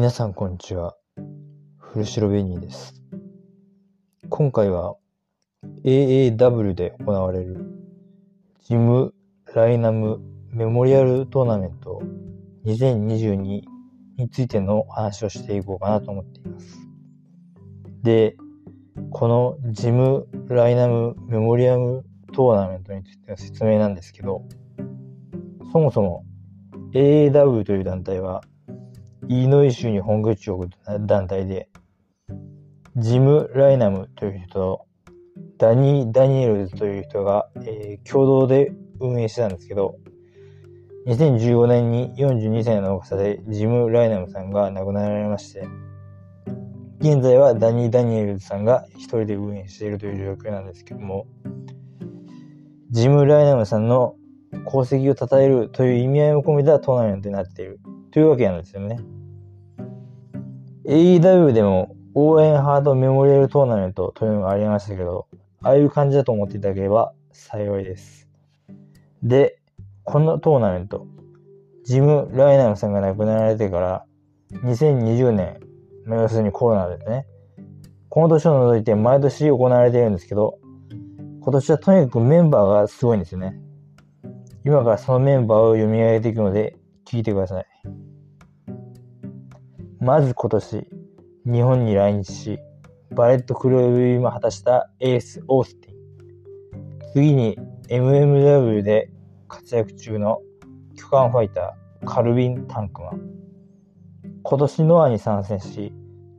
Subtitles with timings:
[0.00, 0.96] 皆さんこんにちは。
[1.76, 3.02] フルシロベニーです。
[4.30, 4.96] 今回は
[5.84, 7.66] AAW で行われる
[8.64, 9.12] ジム・
[9.54, 10.22] ライナム
[10.52, 12.00] メモリアルトーナメント
[12.64, 13.36] 2022
[14.16, 16.78] についての話をしていこうかなと思っています。
[18.02, 18.36] で、
[19.10, 24.46] このジム・ライナムメモリアムトーナメントについての説明なんですけど、
[25.70, 26.24] そもそも
[26.94, 28.40] AAW という団体は
[29.32, 31.68] イノイ州に本拠地を置く団体で、
[32.96, 34.86] ジム・ライナムという人と、
[35.56, 39.94] ダニー・ダニエルズという人が、えー共同で運営してたんですけど、
[41.06, 45.64] 2015年に42歳の若さでジム・ライナムさんが亡くなられまして、
[46.98, 51.28] 現在はダニー・ダニエルズさんが一人で運営しているという状況なんですけども、
[52.90, 54.16] ジム・ライナムさんの
[54.66, 57.78] 功績を称えるという意味合いを込めたトーナメントになっている
[58.10, 58.98] というわけなんですよね。
[60.86, 65.26] AEW でも応援ハードメモリアルトーナメントというのがありましたけど、
[65.62, 68.28] ああいう感じだと思っていただければ幸いです。
[69.22, 69.58] で、
[70.04, 71.06] このトーナメント、
[71.84, 74.04] ジム・ライナムさんが亡くなられてから
[74.64, 75.60] 2020年、
[76.06, 77.26] まあ要するにコロナですね。
[78.08, 80.58] この年を除いて毎年行われているんですけど、
[81.42, 83.60] 今年はとにかくメンバーがすごいんですよね。
[84.64, 87.66] 今からそのメンバーを読み上げていくので聞いてください。
[90.00, 90.86] まず今年、
[91.44, 92.58] 日本に来日し、
[93.14, 95.94] バレット黒指も果たしたエース・オースティン。
[97.12, 99.10] 次に MMW で
[99.46, 100.40] 活躍中の
[100.96, 103.20] 巨漢ファイター、カルビン・タンクマン。
[104.42, 105.92] 今年ノアに参戦し、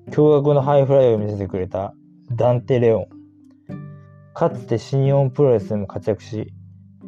[0.09, 1.93] 驚愕のハイフライを見せてくれた
[2.31, 3.07] ダンテ・レオン。
[4.33, 6.51] かつて新日本プロレスでも活躍し、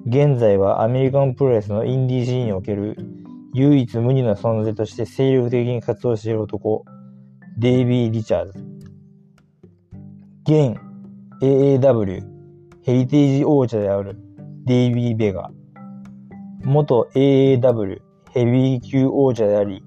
[0.06, 2.95] 現在はアメリカンプロレスのインディーシーンにおける
[3.56, 6.86] 唯一無二の存在として精力的に活動している男、
[7.60, 8.60] デイビー・リチャーズ。
[10.44, 10.76] 現
[11.39, 12.23] AAW
[12.82, 14.17] ヘリテージ王者である
[14.66, 15.52] デイビー・ベガ。
[16.64, 18.02] 元 AAW
[18.32, 19.83] ヘビー級王者であり、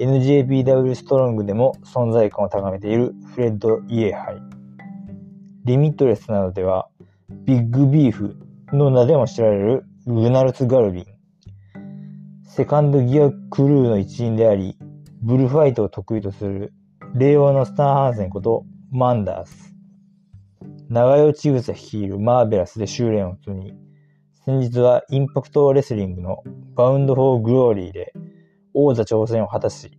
[0.00, 4.40] NJPW ストロングでも存在感を高めているフレッド・イエハイ。
[5.66, 6.88] リミットレスなどでは、
[7.44, 8.36] ビッグビーフ
[8.72, 11.11] の名でも知られるグナルツ・ガルビン。
[12.54, 14.76] セカンドギアクルーの一員であり、
[15.22, 16.74] ブルファイトを得意とする
[17.14, 19.74] 令和のスタンハンセンことマンダース。
[20.90, 23.72] 長与千草率いるマーベラスで修練を積み、
[24.44, 26.42] 先日はインパクトレスリングの
[26.74, 28.12] バウンド・フォー・グローリーで
[28.74, 29.98] 王座挑戦を果たし、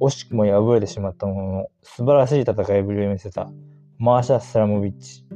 [0.00, 3.50] 惜しくも敗れてしまったものの素晴らしい戦いぶりを見せた
[3.98, 5.26] マーシャ・スラモビッチ。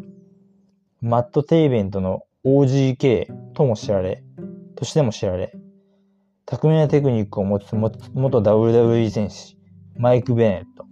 [1.03, 4.25] マット・テイベントの OGK とも知られ、
[4.75, 5.53] としても知られ、
[6.49, 7.99] 巧みなテクニックを持つ元
[8.41, 9.59] WWE 戦士、
[9.97, 10.87] マイク・ベネット。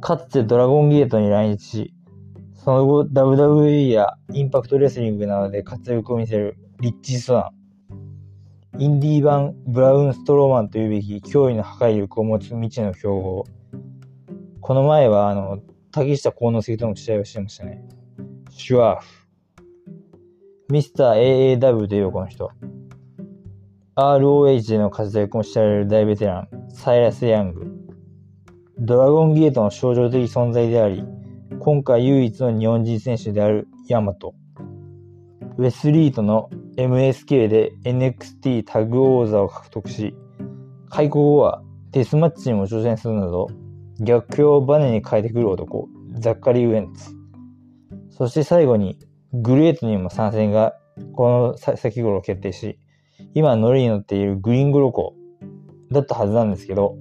[0.00, 1.94] かつてドラゴンゲートに来日し、
[2.54, 7.50] その後 WWE やインパクトレスリングなどで活躍を見せるリッチ・スワ
[8.76, 8.80] ン。
[8.80, 13.44] インディー版ブラウン・ストローマンというべき驚異の破壊力を持つ未知の強豪。
[14.60, 15.58] この前は、あの、
[15.90, 17.84] 竹下幸之助との試合をしてましたね。
[18.50, 19.26] シュワーフ。
[20.70, 22.52] ミスター AAW というこの人。
[23.96, 27.70] ROH での活躍も知られる大ベテラン、サイラス・ヤング。
[28.76, 31.04] ドラゴンゲートの象徴的存在であり、
[31.60, 34.34] 今回唯一の日本人選手であるヤマト。
[35.58, 40.16] ウェスリートの MSK で NXT タッグ王座を獲得し、
[40.90, 41.62] 開校後は
[41.92, 43.46] デスマッチにも挑戦するなど、
[44.00, 45.88] 逆境をバネに変えてくる男、
[46.18, 47.10] ザッカリー・ウェンツ。
[48.10, 48.98] そして最後に、
[49.32, 50.74] グレートにも参戦が
[51.12, 52.80] この先頃決定し、
[53.34, 55.14] 今乗りに乗っているグリングロコ
[55.90, 56.96] だったはずなんですけど、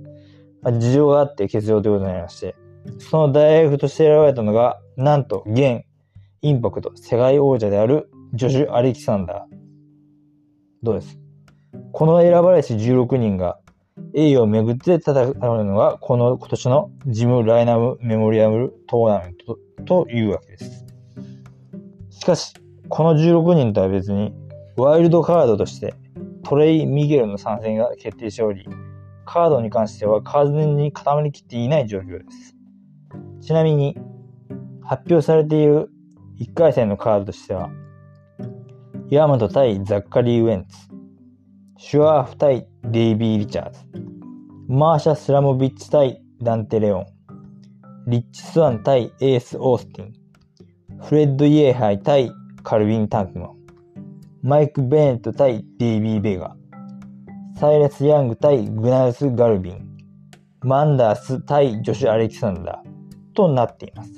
[0.61, 2.55] まあ事情があって欠場ということになりまして、
[2.99, 5.83] その大学として選ばれたのが、なんと現
[6.41, 9.55] インパクト世界王者であるジョシュ・アレキサンダー。
[10.81, 11.17] どうです
[11.93, 13.57] この選ばれし16人が
[14.13, 20.85] 栄誉をめぐって戦うのが、この今年のジム・ライナム・メモリアムトーナメントというわけです。
[22.09, 22.53] しかし、
[22.89, 24.33] この16人とは別に、
[24.75, 25.93] ワイルドカードとして
[26.43, 28.67] トレイ・ミゲルの参戦が決定しており、
[29.25, 32.55] カードに関しては完全に固まりきっていない状況です。
[33.41, 33.97] ちなみに、
[34.81, 35.89] 発表されている
[36.39, 37.69] 1回戦のカードとしては、
[39.09, 40.77] ヤマト対ザッカリー・ウェンツ、
[41.77, 43.79] シュワーフ対デイビー・リチャーズ、
[44.67, 47.05] マーシャ・スラモビッチ対ダンテ・レオン、
[48.07, 50.13] リッチ・スワン対エース・オースティン、
[51.01, 52.31] フレッド・イエーハイ対
[52.63, 53.62] カルビン・タンクマン、
[54.45, 56.57] マイク・ベネット対デイビー・ベガ、
[57.57, 59.87] サイラス・ヤング対グナルス・ガルビン、
[60.59, 64.11] マンダース対ジョシュ・アレキサンダーとなっています。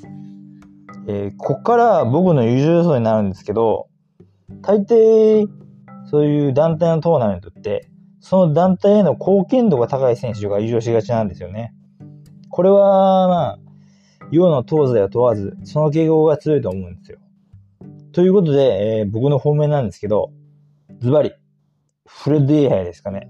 [1.07, 3.88] えー、ここから僕の優勝予想になるんですけど、
[4.63, 5.48] 大抵、
[6.10, 7.88] そういう団体のトーナメントって、
[8.19, 11.71] その団体への貢献度が高い選手が優勝しがちなんですよね。
[12.50, 13.60] これは、まあ、
[14.31, 17.19] 世の東西を問わず、その傾向が強いと思うんですよ。
[18.15, 20.31] ということで、えー、僕の方面なんですけど、
[21.01, 21.33] ズバリ、
[22.07, 23.29] フレッド・イエハイですかね。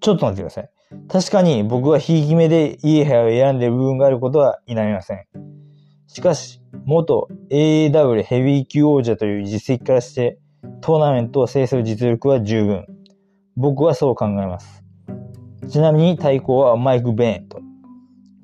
[0.00, 0.70] ちょっと待ってください。
[1.08, 5.24] 確かに僕はひいき目でイエハイを選んでいる部分があることは否めません。
[6.08, 10.40] しかし、元 AAW ヘビー級王者という実績からして、
[10.80, 12.84] トーナメントを制する実力は十分。
[13.54, 14.82] 僕はそう考えます。
[15.68, 17.60] ちなみに対抗はマイク・ベネット。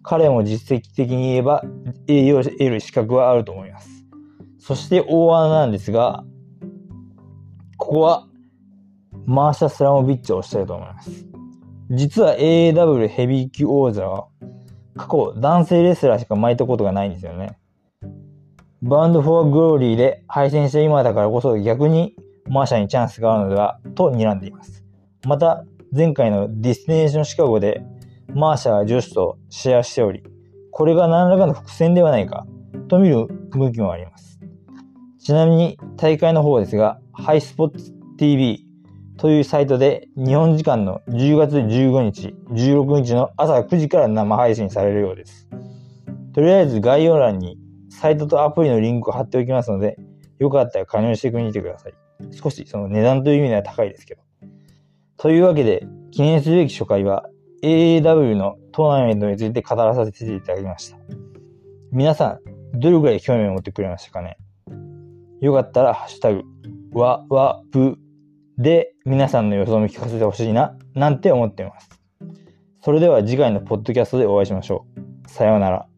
[0.04, 1.64] 彼も実績的に言えば
[2.06, 3.88] 栄誉を得る資格はあると思います。
[4.58, 6.24] そして大穴なんですが、
[7.76, 8.26] ここは
[9.26, 11.26] マーシャ・スラモビッチを推したいと思います。
[11.90, 14.28] 実は AAW ヘビー級王座は
[14.96, 17.58] 過去男性レスラーしか巻いたことがないんですよね。
[18.82, 22.14] バウンド・フォー・グローリーで敗戦した今だからこそ逆に
[22.48, 24.84] マーシャにチャンスがあるのではと睨んでいます。
[25.26, 27.82] また、前回のディスティネーションシカゴで
[28.34, 30.22] マーシャは女子とシェアしており、
[30.70, 32.46] これが何らかの伏線ではないか
[32.88, 34.40] と見る向きもあります。
[35.18, 38.64] ちなみに大会の方ですが、ハイスポッツ TV
[39.18, 45.48] というサイトで日本時間の10月15日、16日の朝9時から生配信されるようです。
[46.32, 47.58] とりあえず概要欄に
[47.90, 49.98] サイトとアプリのリンクを貼っておきますので、
[50.38, 51.94] よかったら加入してみてください。
[52.32, 54.22] 少しその値段という意味では高いですけど。
[55.18, 57.28] というわけで、記念すべき初回は
[57.62, 60.98] AAW のトーナメントについて語らさせていただきました。
[61.92, 62.38] 皆さ
[62.74, 64.36] ん、どれくらい興味を持ってくれましたかね？
[65.40, 66.42] よかったら、ハッシュタグ、
[66.92, 67.98] わ、わ、ぶ
[68.58, 71.88] で皆さんの予想も聞かせてほしいな、なんて思っています。
[72.82, 74.86] それでは次回のポッドキャストでお会いしましょ
[75.26, 75.28] う。
[75.28, 75.89] さようなら。